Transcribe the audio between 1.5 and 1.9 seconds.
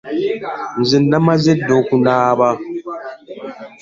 dda